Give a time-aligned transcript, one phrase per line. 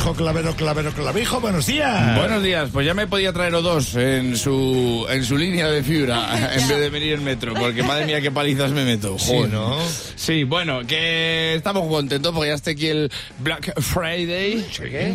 [0.00, 1.40] clavijo, clavero, clavero, clavijo.
[1.40, 2.16] Buenos días.
[2.16, 5.82] Buenos días, pues ya me podía traer o dos en su, en su línea de
[5.82, 9.18] fibra en vez de venir en metro, porque madre mía qué palizas me meto.
[9.18, 9.50] Sí, Joder.
[9.52, 9.78] ¿no?
[10.16, 13.10] Sí, bueno, que estamos contentos porque ya está aquí el
[13.40, 14.64] Black Friday.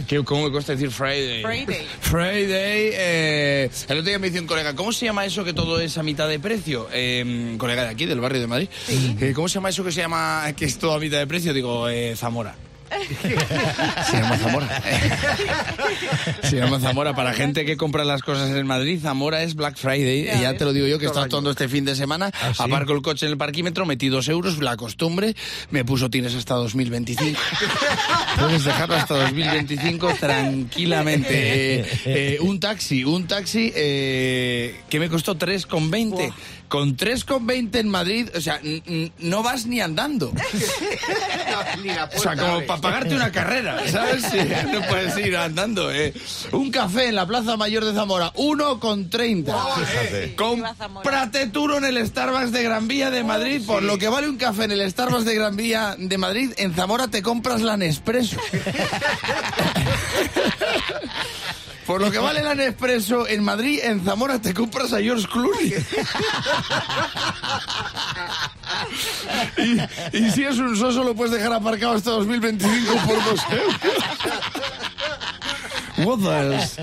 [0.08, 0.24] ¿Qué?
[0.24, 1.42] ¿Cómo me cuesta decir Friday?
[1.42, 1.88] Friday.
[2.02, 2.90] Friday.
[2.94, 5.98] eh, el otro día me dice un colega, ¿cómo se llama eso que todo es
[5.98, 6.88] a mitad de precio?
[6.94, 8.70] Eh, colega de aquí, del barrio de Madrid.
[8.88, 11.54] Eh, ¿Cómo se llama eso que se llama que es todo a mitad de precio?
[11.54, 12.56] Digo, eh, Zamora.
[14.10, 14.84] Se llama Zamora.
[16.44, 17.16] Se llama Zamora.
[17.16, 20.26] Para gente que compra las cosas en Madrid, Zamora es Black Friday.
[20.26, 22.32] Ya Y ya te lo digo yo que estado actuando este fin de semana.
[22.54, 22.64] sí?
[22.64, 25.36] Aparco el coche en el parquímetro, metí dos euros, la costumbre.
[25.72, 27.40] Me puso tienes hasta 2025.
[28.40, 31.26] Puedes dejarlo hasta 2025 tranquilamente.
[31.56, 36.34] Eh, eh, un taxi, un taxi eh, que me costó 3,20.
[36.68, 38.60] Con 3,20 en Madrid, o sea,
[39.20, 40.34] no vas ni andando.
[42.16, 44.24] O sea, como para pagarte una carrera, ¿sabes?
[44.24, 44.38] Sí,
[44.72, 46.14] no puedes ir andando, ¿eh?
[46.52, 49.46] Un café en la Plaza Mayor de Zamora, 1,30.
[49.76, 50.36] Fíjate.
[50.36, 53.62] Cómprate tú uno en el Starbucks de Gran Vía de Madrid.
[53.66, 56.74] Por lo que vale un café en el Starbucks de Gran Vía de Madrid, en
[56.76, 58.38] Zamora te compras la Nespresso.
[61.86, 65.74] Por lo que vale la Nespresso en Madrid, en Zamora te compras a George Clooney.
[69.58, 73.76] Y, y si es un soso lo puedes dejar aparcado hasta 2025 por dos euros.
[75.98, 76.20] What
[76.52, 76.82] else?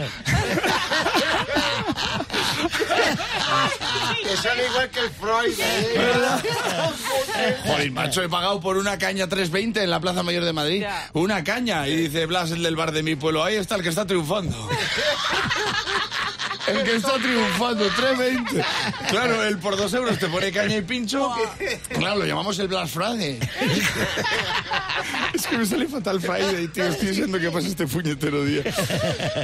[4.22, 5.54] Que sale igual que el Freud.
[5.58, 7.56] ¿eh?
[7.66, 10.80] Joder, macho, he pagado por una caña 3.20 en la Plaza Mayor de Madrid.
[10.82, 11.10] Ya.
[11.12, 11.86] Una caña.
[11.88, 14.56] Y dice Blas, el del bar de mi pueblo, ahí está el que está triunfando.
[16.68, 18.64] El que está triunfando, 3.20.
[19.10, 21.32] Claro, el por dos euros te pone caña y pincho.
[21.88, 23.38] Claro, lo llamamos el Blas Friday.
[25.34, 26.86] Es que me sale fatal Friday, tío.
[26.86, 28.62] Estoy deseando que pase este puñetero día.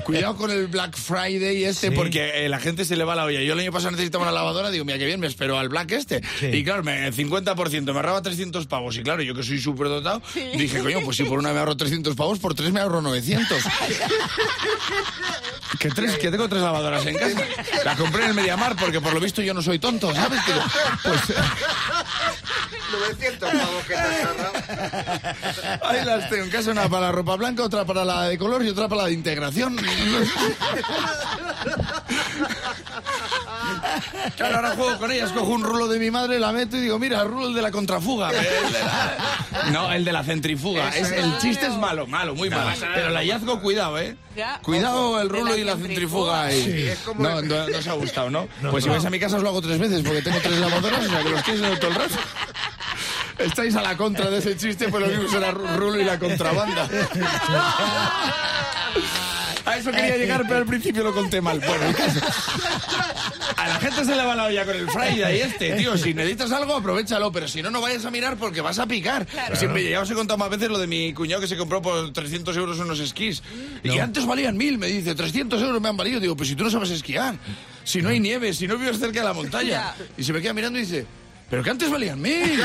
[0.05, 1.95] Cuidado con el Black Friday este, Sí.
[1.95, 3.41] porque eh, la gente se le va la olla.
[3.43, 5.93] Yo el año pasado necesitaba una lavadora, digo, mira, qué bien, me espero al Black
[5.93, 6.21] este.
[6.39, 6.47] Sí.
[6.47, 8.97] Y claro, me, 50%, me ahorraba 300 pavos.
[8.97, 10.23] Y claro, yo que soy súper dotado,
[10.56, 13.59] dije, coño, pues si por una me ahorro 300 pavos, por tres me ahorro 900.
[15.79, 17.41] que, tres, que tengo tres lavadoras en casa.
[17.84, 20.41] La compré en el Mediamar porque por lo visto yo no soy tonto, ¿sabes?
[20.47, 20.61] Digo,
[21.03, 21.21] pues
[22.91, 24.01] 900 pavos que te
[25.87, 28.65] ahí las tengo en casa, una para la ropa blanca, otra para la de color
[28.65, 29.77] y otra para la de integración.
[34.37, 36.99] Claro, ahora juego con ellas, cojo un rulo de mi madre, la meto y digo,
[36.99, 38.31] mira, el rulo el de la contrafuga.
[38.31, 38.37] El
[38.73, 40.89] de la- No, el de la centrifuga.
[40.91, 42.71] Es, el chiste es malo, malo, muy malo.
[42.95, 44.17] Pero el hallazgo, cuidado, ¿eh?
[44.37, 44.59] Ya.
[44.62, 46.43] Cuidado el rulo la y la centrifuga.
[46.43, 46.43] centrifuga.
[46.45, 46.65] ahí.
[46.65, 46.89] Sí.
[46.89, 48.49] Es como No, no, no os ha gustado, ¿no?
[48.62, 50.59] No, pues si vais a mi casa os lo hago tres veces porque tengo tres
[50.59, 52.15] lavadoras, o sea que los tienes en todo el rato.
[53.39, 56.19] Estáis a la contra de ese chiste, pues lo mismo será Ru- Rulo y la
[56.19, 56.89] contrabanda.
[59.65, 61.61] A eso quería llegar, pero al principio lo conté mal.
[61.61, 62.21] Bueno, el caso.
[63.59, 65.99] A la gente se le va la olla con el Friday este, tío.
[65.99, 69.27] Si necesitas algo, aprovechalo, pero si no, no vayas a mirar porque vas a picar.
[69.55, 72.13] Siempre, ya os he contado más veces lo de mi cuñado que se compró por
[72.13, 73.43] 300 euros unos esquís.
[73.83, 76.21] Y que antes valían mil, me dice, 300 euros me han valido.
[76.21, 77.37] Digo, pues si tú no sabes esquiar,
[77.83, 79.93] si no hay nieve, si no vives cerca de la montaña.
[80.17, 81.07] Y se me queda mirando y dice...
[81.51, 82.61] Pero que antes valían mil.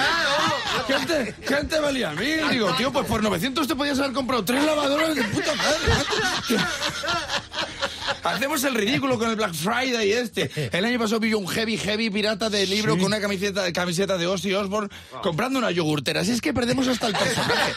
[0.87, 2.49] Que antes, que antes valían mil.
[2.49, 6.63] Digo, tío, pues por 900 te podías haber comprado tres lavadoras de puta madre.
[8.23, 10.49] Hacemos el ridículo con el Black Friday este.
[10.71, 14.27] El año pasado vi un heavy, heavy pirata de libro con una camiseta, camiseta de
[14.27, 14.89] Ozzy Osbourne
[15.21, 16.23] comprando una yogurtera.
[16.23, 17.73] Si es que perdemos hasta el personaje.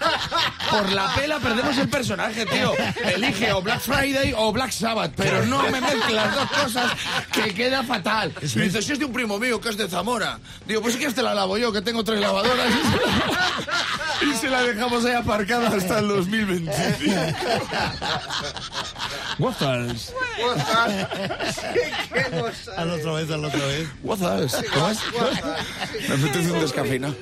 [0.71, 2.73] Por la pela perdemos el personaje, tío.
[3.15, 6.93] Elige o Black Friday o Black Sabbath, pero no me mezcles las dos cosas
[7.33, 8.33] que queda fatal.
[8.43, 10.39] Y dice, si es de un primo mío que es de Zamora.
[10.67, 12.73] Digo, pues si quieres te la lavo yo, que tengo tres lavadoras.
[14.23, 17.15] Y se la dejamos ahí aparcada hasta el 2025.
[19.39, 20.15] Waffles.
[22.13, 22.73] ¿Qué cosa?
[22.77, 23.89] Al otra vez, al otra vez.
[24.03, 24.57] Waffles.
[24.73, 24.99] ¿Cómo es?
[26.09, 27.15] Me apetece un descafeinado.